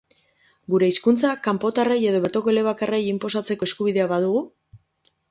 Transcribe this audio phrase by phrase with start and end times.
[0.73, 4.41] Gure hizkuntza, kanpotarrei edo bertoko elebakarrei, inposatzeko eskubidea badugu?